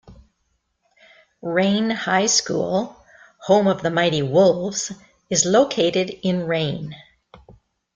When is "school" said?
2.25-2.95